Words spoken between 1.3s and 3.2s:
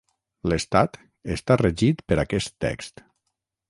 està regit per aquest text.